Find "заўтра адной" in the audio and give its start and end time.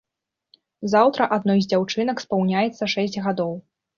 0.93-1.59